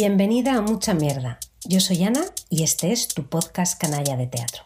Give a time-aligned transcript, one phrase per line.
[0.00, 1.40] Bienvenida a Mucha Mierda.
[1.64, 4.62] Yo soy Ana y este es tu podcast Canalla de Teatro.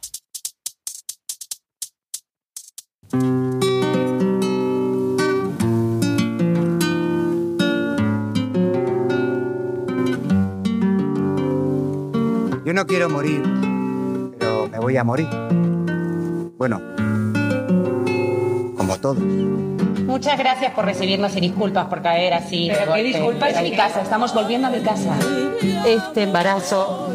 [12.67, 13.42] Yo no quiero morir,
[14.38, 15.28] pero me voy a morir.
[16.59, 16.78] Bueno,
[18.77, 19.71] como todos.
[20.12, 22.70] Muchas gracias por recibirnos y disculpas por caer así.
[22.70, 25.14] Pero qué disculpas a mi casa, estamos volviendo a mi casa.
[25.86, 27.09] Este embarazo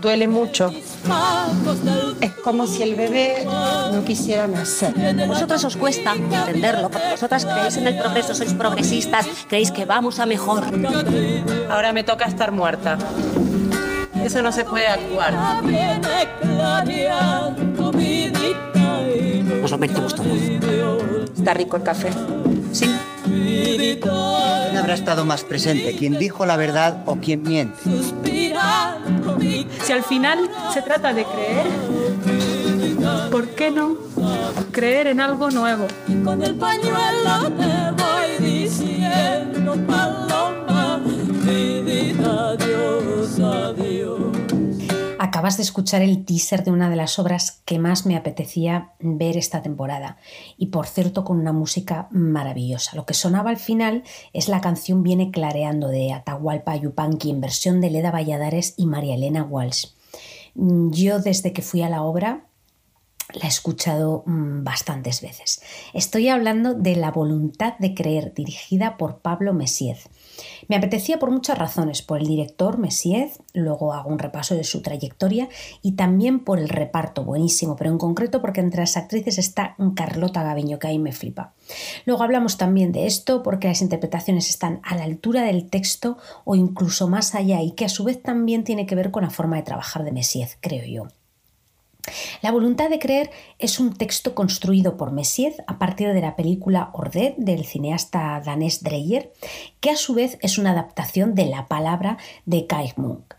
[0.00, 0.72] duele mucho.
[2.20, 4.94] Es como si el bebé no quisiera nacer.
[5.20, 9.84] A vosotros os cuesta entenderlo, porque vosotras creéis en el progreso, sois progresistas, creéis que
[9.84, 10.62] vamos a mejor.
[11.68, 12.98] Ahora me toca estar muerta.
[14.22, 15.34] Eso no se puede actuar.
[19.60, 20.26] Nos lo merecemos todo.
[21.36, 22.10] Está rico el café.
[22.72, 22.94] Sí.
[23.24, 25.96] ¿Quién habrá estado más presente?
[25.96, 27.78] ¿Quién dijo la verdad o quién miente?
[29.84, 31.66] Si al final se trata de creer,
[33.30, 33.96] ¿por qué no
[34.72, 35.86] creer en algo nuevo?
[36.24, 41.00] Con el pañuelo te voy diciendo, paloma,
[42.24, 44.37] adiós, adiós.
[45.38, 49.36] Acabas de escuchar el teaser de una de las obras que más me apetecía ver
[49.36, 50.16] esta temporada
[50.56, 52.96] y por cierto con una música maravillosa.
[52.96, 57.80] Lo que sonaba al final es la canción Viene clareando de Atahualpa Yupanqui en versión
[57.80, 59.90] de Leda Valladares y María Elena Walsh.
[60.56, 62.48] Yo desde que fui a la obra
[63.32, 65.62] la he escuchado mm, bastantes veces.
[65.92, 70.08] Estoy hablando de La voluntad de creer, dirigida por Pablo Messiez.
[70.68, 74.82] Me apetecía por muchas razones, por el director Messiez, luego hago un repaso de su
[74.82, 75.48] trayectoria
[75.82, 80.42] y también por el reparto, buenísimo, pero en concreto porque entre las actrices está Carlota
[80.42, 81.54] Gaviño, que ahí me flipa.
[82.06, 86.54] Luego hablamos también de esto porque las interpretaciones están a la altura del texto o
[86.54, 89.56] incluso más allá y que a su vez también tiene que ver con la forma
[89.56, 91.17] de trabajar de Messiez, creo yo.
[92.42, 96.90] La voluntad de creer es un texto construido por Messiez a partir de la película
[96.92, 99.32] Ordet del cineasta danés Dreyer,
[99.80, 103.34] que a su vez es una adaptación de la palabra de Kai Munk.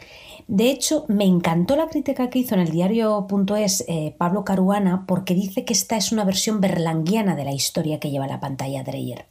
[0.48, 5.36] De hecho, me encantó la crítica que hizo en el diario.es eh, Pablo Caruana porque
[5.36, 9.28] dice que esta es una versión berlanguiana de la historia que lleva la pantalla Dreyer.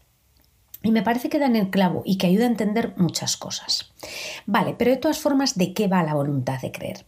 [0.83, 3.93] Y me parece que da en el clavo y que ayuda a entender muchas cosas.
[4.47, 7.05] Vale, pero de todas formas, ¿de qué va la voluntad de creer?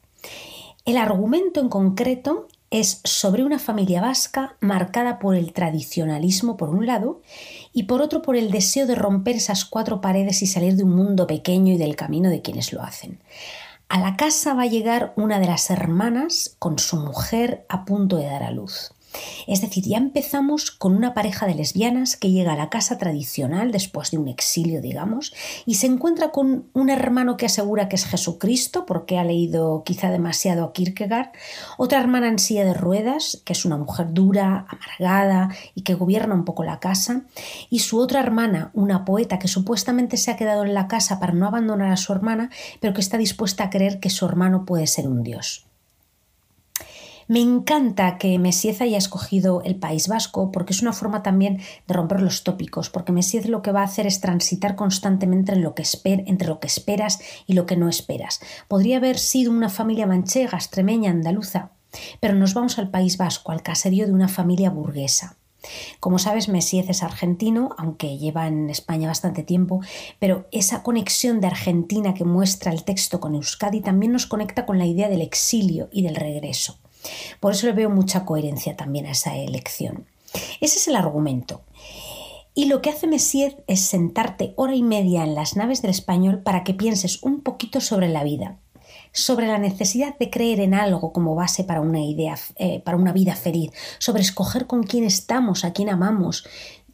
[0.90, 6.84] El argumento en concreto es sobre una familia vasca marcada por el tradicionalismo por un
[6.84, 7.22] lado
[7.72, 10.96] y por otro por el deseo de romper esas cuatro paredes y salir de un
[10.96, 13.20] mundo pequeño y del camino de quienes lo hacen.
[13.88, 18.16] A la casa va a llegar una de las hermanas con su mujer a punto
[18.16, 18.90] de dar a luz.
[19.46, 23.72] Es decir, ya empezamos con una pareja de lesbianas que llega a la casa tradicional
[23.72, 25.34] después de un exilio, digamos,
[25.66, 30.10] y se encuentra con un hermano que asegura que es Jesucristo porque ha leído quizá
[30.10, 31.30] demasiado a Kierkegaard,
[31.78, 36.34] otra hermana en silla de ruedas, que es una mujer dura, amargada y que gobierna
[36.34, 37.22] un poco la casa,
[37.68, 41.32] y su otra hermana, una poeta que supuestamente se ha quedado en la casa para
[41.32, 42.50] no abandonar a su hermana,
[42.80, 45.69] pero que está dispuesta a creer que su hermano puede ser un dios.
[47.30, 51.94] Me encanta que Messiez haya escogido el País Vasco porque es una forma también de
[51.94, 56.58] romper los tópicos, porque Messiez lo que va a hacer es transitar constantemente entre lo
[56.58, 58.40] que esperas y lo que no esperas.
[58.66, 61.70] Podría haber sido una familia manchega, extremeña, andaluza,
[62.18, 65.36] pero nos vamos al País Vasco, al caserío de una familia burguesa.
[66.00, 69.82] Como sabes, Messiez es argentino, aunque lleva en España bastante tiempo,
[70.18, 74.78] pero esa conexión de Argentina que muestra el texto con Euskadi también nos conecta con
[74.78, 76.80] la idea del exilio y del regreso.
[77.40, 80.06] Por eso le veo mucha coherencia también a esa elección.
[80.60, 81.62] Ese es el argumento.
[82.54, 86.42] Y lo que hace Messier es sentarte hora y media en las naves del español
[86.42, 88.58] para que pienses un poquito sobre la vida,
[89.12, 93.12] sobre la necesidad de creer en algo como base para una idea, eh, para una
[93.12, 96.44] vida feliz, sobre escoger con quién estamos, a quién amamos,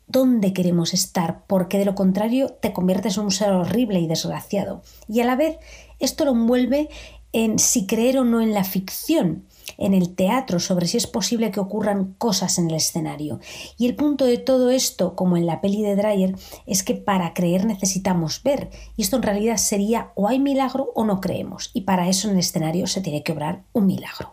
[0.06, 4.82] dónde queremos estar, porque de lo contrario te conviertes en un ser horrible y desgraciado.
[5.08, 5.58] Y a la vez
[5.98, 6.88] esto lo envuelve
[7.32, 9.46] en si creer o no en la ficción,
[9.78, 13.40] en el teatro sobre si es posible que ocurran cosas en el escenario.
[13.76, 16.34] Y el punto de todo esto, como en la peli de Dreyer,
[16.66, 18.70] es que para creer necesitamos ver.
[18.96, 21.70] Y esto en realidad sería o hay milagro o no creemos.
[21.74, 24.32] Y para eso en el escenario se tiene que obrar un milagro.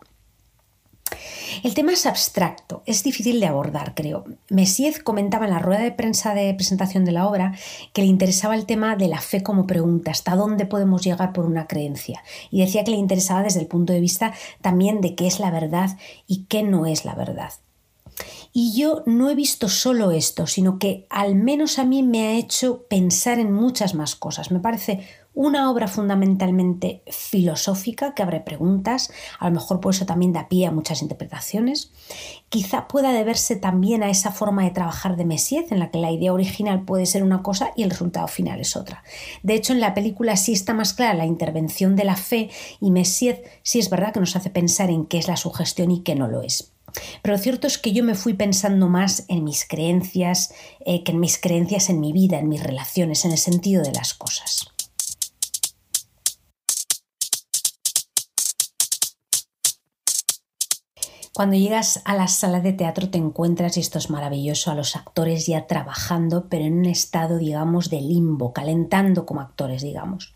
[1.62, 4.24] El tema es abstracto, es difícil de abordar, creo.
[4.48, 7.54] Messiez comentaba en la rueda de prensa de presentación de la obra
[7.92, 11.46] que le interesaba el tema de la fe como pregunta, hasta dónde podemos llegar por
[11.46, 12.22] una creencia.
[12.50, 15.50] Y decía que le interesaba desde el punto de vista también de qué es la
[15.50, 15.96] verdad
[16.26, 17.52] y qué no es la verdad.
[18.52, 22.32] Y yo no he visto solo esto, sino que al menos a mí me ha
[22.34, 24.52] hecho pensar en muchas más cosas.
[24.52, 30.32] Me parece una obra fundamentalmente filosófica que abre preguntas, a lo mejor por eso también
[30.32, 31.90] da pie a muchas interpretaciones.
[32.48, 36.12] Quizá pueda deberse también a esa forma de trabajar de Messier, en la que la
[36.12, 39.02] idea original puede ser una cosa y el resultado final es otra.
[39.42, 42.90] De hecho, en la película sí está más clara la intervención de la fe y
[42.90, 46.14] Messier sí es verdad que nos hace pensar en qué es la sugestión y qué
[46.14, 46.70] no lo es.
[47.22, 50.54] Pero lo cierto es que yo me fui pensando más en mis creencias
[50.86, 53.92] eh, que en mis creencias en mi vida, en mis relaciones, en el sentido de
[53.92, 54.73] las cosas.
[61.34, 64.94] Cuando llegas a la sala de teatro te encuentras, y esto es maravilloso, a los
[64.94, 70.32] actores ya trabajando, pero en un estado, digamos, de limbo, calentando como actores, digamos.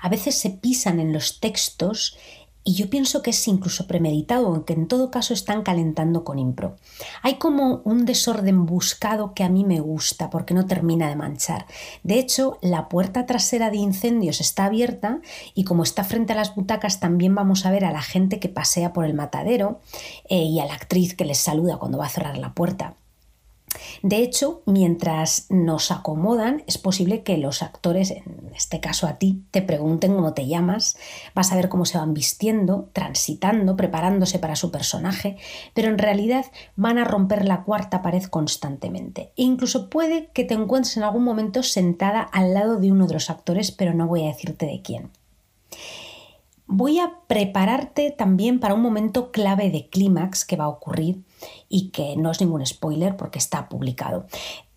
[0.00, 2.16] A veces se pisan en los textos
[2.64, 6.76] y yo pienso que es incluso premeditado, aunque en todo caso están calentando con impro.
[7.22, 11.66] Hay como un desorden buscado que a mí me gusta porque no termina de manchar.
[12.04, 15.20] De hecho, la puerta trasera de incendios está abierta
[15.54, 18.48] y como está frente a las butacas también vamos a ver a la gente que
[18.48, 19.80] pasea por el matadero
[20.28, 22.96] eh, y a la actriz que les saluda cuando va a cerrar la puerta.
[24.02, 29.42] De hecho, mientras nos acomodan, es posible que los actores, en este caso a ti,
[29.50, 30.96] te pregunten cómo te llamas,
[31.34, 35.36] vas a ver cómo se van vistiendo, transitando, preparándose para su personaje,
[35.74, 36.46] pero en realidad
[36.76, 39.32] van a romper la cuarta pared constantemente.
[39.36, 43.14] E incluso puede que te encuentres en algún momento sentada al lado de uno de
[43.14, 45.10] los actores, pero no voy a decirte de quién
[46.72, 51.22] voy a prepararte también para un momento clave de clímax que va a ocurrir
[51.68, 54.26] y que no es ningún spoiler porque está publicado.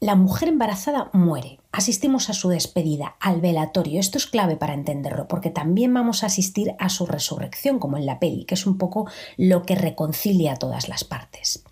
[0.02, 1.60] La mujer embarazada muere.
[1.72, 4.00] Asistimos a su despedida, al velatorio.
[4.00, 8.06] Esto es clave para entenderlo porque también vamos a asistir a su resurrección como en
[8.06, 11.64] la peli, que es un poco lo que reconcilia a todas las partes.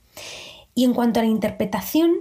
[0.74, 2.12] Y en cuanto a la interpretación,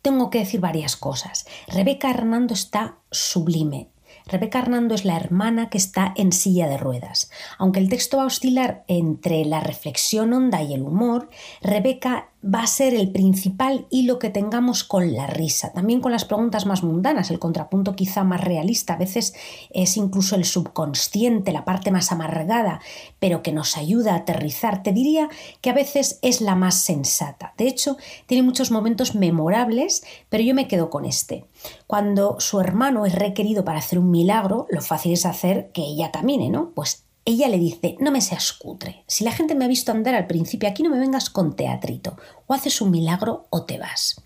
[0.00, 1.46] tengo que decir varias cosas.
[1.68, 3.90] Rebeca Hernando está sublime.
[4.26, 7.30] Rebeca Hernando es la hermana que está en silla de ruedas.
[7.58, 11.28] Aunque el texto va a oscilar entre la reflexión honda y el humor,
[11.62, 16.24] Rebeca va a ser el principal hilo que tengamos con la risa, también con las
[16.24, 19.34] preguntas más mundanas, el contrapunto quizá más realista, a veces
[19.70, 22.80] es incluso el subconsciente, la parte más amargada,
[23.18, 24.82] pero que nos ayuda a aterrizar.
[24.82, 25.28] Te diría
[25.60, 27.52] que a veces es la más sensata.
[27.58, 27.96] De hecho,
[28.26, 31.44] tiene muchos momentos memorables, pero yo me quedo con este.
[31.86, 36.10] Cuando su hermano es requerido para hacer un milagro, lo fácil es hacer que ella
[36.10, 36.70] camine, ¿no?
[36.74, 39.04] Pues ella le dice, no me seas cutre.
[39.06, 42.16] Si la gente me ha visto andar al principio, aquí no me vengas con teatrito.
[42.46, 44.22] O haces un milagro o te vas.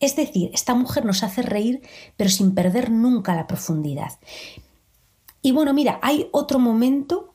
[0.00, 1.82] Es decir, esta mujer nos hace reír,
[2.16, 4.12] pero sin perder nunca la profundidad.
[5.42, 7.34] Y bueno, mira, hay otro momento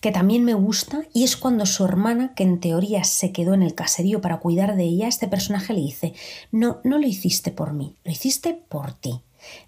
[0.00, 3.62] que también me gusta y es cuando su hermana, que en teoría se quedó en
[3.62, 6.12] el caserío para cuidar de ella, este personaje le dice,
[6.52, 9.22] no, no lo hiciste por mí, lo hiciste por ti,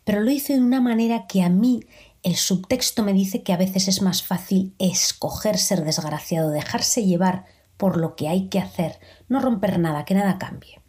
[0.04, 1.80] pero lo hice de una manera que a mí
[2.26, 7.44] el subtexto me dice que a veces es más fácil escoger ser desgraciado, dejarse llevar
[7.76, 10.80] por lo que hay que hacer, no romper nada, que nada cambie.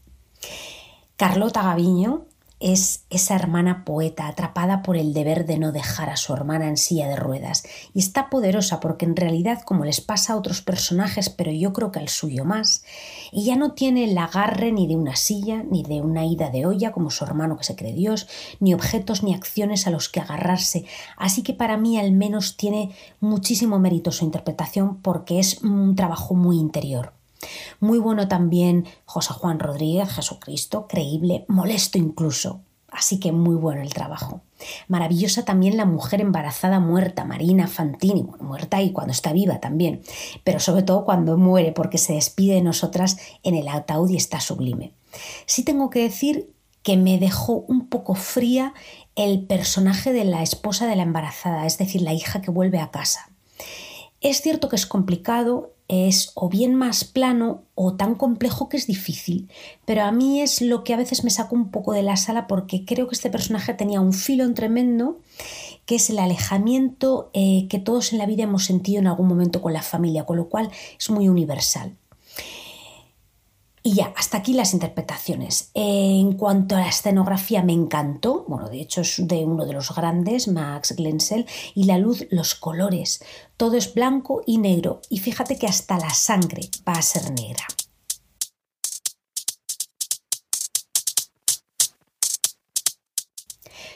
[1.15, 2.25] Carlota Gaviño
[2.59, 6.77] es esa hermana poeta atrapada por el deber de no dejar a su hermana en
[6.77, 7.63] silla de ruedas.
[7.93, 11.91] Y está poderosa porque en realidad como les pasa a otros personajes pero yo creo
[11.91, 12.83] que al suyo más
[13.31, 16.91] ella no tiene el agarre ni de una silla ni de una ida de olla
[16.91, 18.27] como su hermano que se cree Dios
[18.59, 20.85] ni objetos ni acciones a los que agarrarse.
[21.15, 26.33] Así que para mí al menos tiene muchísimo mérito su interpretación porque es un trabajo
[26.33, 27.16] muy interior
[27.79, 32.61] muy bueno también José Juan Rodríguez, Jesucristo, creíble, molesto incluso.
[32.89, 34.41] Así que muy bueno el trabajo.
[34.87, 40.01] Maravillosa también la mujer embarazada muerta, Marina Fantini, muerta y cuando está viva también,
[40.43, 44.39] pero sobre todo cuando muere porque se despide de nosotras en el ataúd y está
[44.39, 44.93] sublime.
[45.45, 46.49] Sí tengo que decir
[46.81, 48.73] que me dejó un poco fría
[49.15, 52.91] el personaje de la esposa de la embarazada, es decir, la hija que vuelve a
[52.91, 53.29] casa.
[54.21, 58.87] Es cierto que es complicado, es o bien más plano o tan complejo que es
[58.87, 59.49] difícil,
[59.85, 62.47] pero a mí es lo que a veces me saca un poco de la sala
[62.47, 65.19] porque creo que este personaje tenía un filo tremendo
[65.85, 69.61] que es el alejamiento eh, que todos en la vida hemos sentido en algún momento
[69.61, 71.95] con la familia, con lo cual es muy universal.
[73.87, 75.71] Y ya, hasta aquí las interpretaciones.
[75.73, 78.43] En cuanto a la escenografía, me encantó.
[78.45, 81.45] Bueno, de hecho es de uno de los grandes, Max Glensel.
[81.73, 83.23] Y la luz, los colores.
[83.55, 84.99] Todo es blanco y negro.
[85.09, 87.63] Y fíjate que hasta la sangre va a ser negra.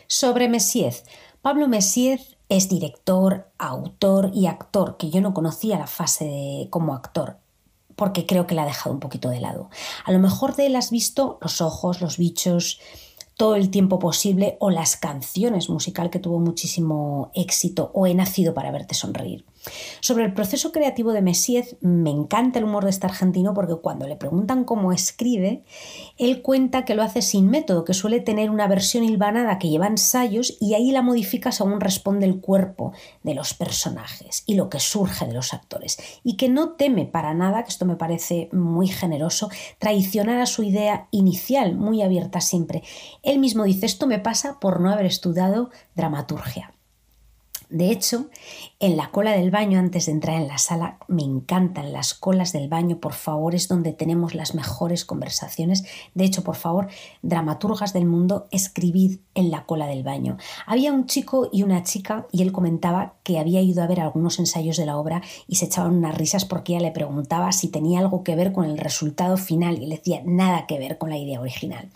[0.08, 0.96] Sobre Messier.
[1.42, 7.41] Pablo Messier es director, autor y actor, que yo no conocía la fase como actor
[8.02, 9.70] porque creo que la ha dejado un poquito de lado.
[10.06, 12.80] A lo mejor de él has visto los ojos, los bichos,
[13.38, 18.56] todo el tiempo posible o las canciones musical que tuvo muchísimo éxito o He nacido
[18.56, 19.46] para verte sonreír.
[20.00, 24.08] Sobre el proceso creativo de Messiez, me encanta el humor de este argentino porque cuando
[24.08, 25.64] le preguntan cómo escribe,
[26.18, 29.88] él cuenta que lo hace sin método, que suele tener una versión hilvanada que lleva
[29.88, 34.80] ensayos y ahí la modifica según responde el cuerpo de los personajes y lo que
[34.80, 35.98] surge de los actores.
[36.24, 40.64] Y que no teme para nada, que esto me parece muy generoso, traicionar a su
[40.64, 42.84] idea inicial, muy abierta siempre.
[43.22, 46.74] Él mismo dice, esto me pasa por no haber estudiado dramaturgia.
[47.72, 48.26] De hecho,
[48.82, 52.52] en la cola del baño, antes de entrar en la sala, me encantan las colas
[52.52, 55.86] del baño, por favor, es donde tenemos las mejores conversaciones.
[56.14, 56.90] De hecho, por favor,
[57.22, 60.36] dramaturgas del mundo, escribid en la cola del baño.
[60.66, 64.38] Había un chico y una chica y él comentaba que había ido a ver algunos
[64.40, 68.00] ensayos de la obra y se echaban unas risas porque ella le preguntaba si tenía
[68.00, 71.18] algo que ver con el resultado final y le decía nada que ver con la
[71.18, 71.90] idea original.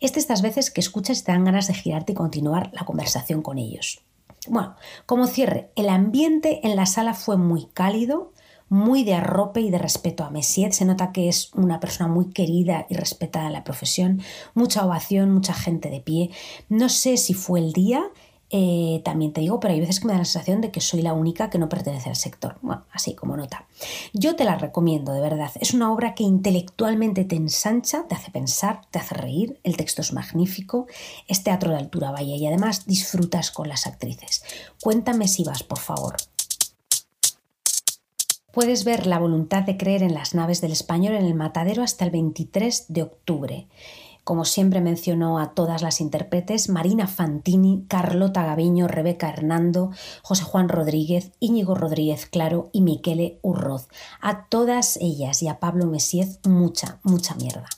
[0.00, 3.40] Es de estas veces que escuchas te dan ganas de girarte y continuar la conversación
[3.42, 4.00] con ellos.
[4.48, 8.32] Bueno, como cierre, el ambiente en la sala fue muy cálido,
[8.68, 10.72] muy de arrope y de respeto a Messier.
[10.72, 14.22] Se nota que es una persona muy querida y respetada en la profesión.
[14.54, 16.30] Mucha ovación, mucha gente de pie.
[16.68, 18.04] No sé si fue el día
[18.56, 21.02] eh, también te digo, pero hay veces que me da la sensación de que soy
[21.02, 22.56] la única que no pertenece al sector.
[22.62, 23.66] Bueno, así como nota.
[24.12, 25.50] Yo te la recomiendo, de verdad.
[25.60, 29.58] Es una obra que intelectualmente te ensancha, te hace pensar, te hace reír.
[29.64, 30.86] El texto es magnífico.
[31.26, 34.44] Es teatro de altura, vaya, y además disfrutas con las actrices.
[34.80, 36.14] Cuéntame si vas, por favor.
[38.52, 42.04] Puedes ver la voluntad de creer en las naves del español en el matadero hasta
[42.04, 43.66] el 23 de octubre.
[44.24, 49.90] Como siempre mencionó a todas las intérpretes, Marina Fantini, Carlota Gaviño, Rebeca Hernando,
[50.22, 53.88] José Juan Rodríguez, Íñigo Rodríguez Claro y Miquele Urroz.
[54.22, 57.68] A todas ellas y a Pablo Mesiez, mucha, mucha mierda.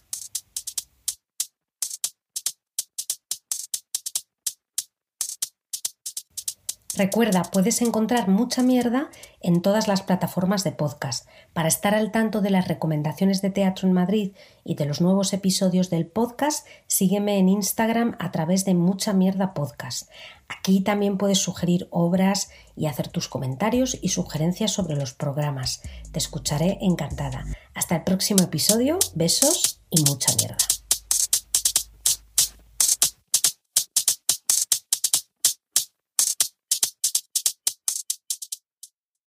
[6.96, 9.10] Recuerda, puedes encontrar mucha mierda
[9.42, 11.28] en todas las plataformas de podcast.
[11.52, 14.32] Para estar al tanto de las recomendaciones de teatro en Madrid
[14.64, 19.52] y de los nuevos episodios del podcast, sígueme en Instagram a través de Mucha Mierda
[19.52, 20.08] Podcast.
[20.48, 25.82] Aquí también puedes sugerir obras y hacer tus comentarios y sugerencias sobre los programas.
[26.12, 27.44] Te escucharé encantada.
[27.74, 30.65] Hasta el próximo episodio, besos y mucha mierda.